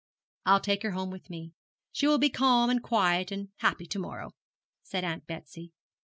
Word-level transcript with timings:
'I'll 0.47 0.61
take 0.61 0.81
her 0.81 0.93
home 0.93 1.11
with 1.11 1.29
me. 1.29 1.53
She 1.91 2.07
will 2.07 2.17
be 2.17 2.31
calm, 2.31 2.71
and 2.71 2.81
quiet, 2.81 3.31
and 3.31 3.49
happy 3.57 3.85
to 3.85 3.99
morrow,' 3.99 4.33
said 4.81 5.03
Aunt 5.03 5.27
Betsy. 5.27 5.73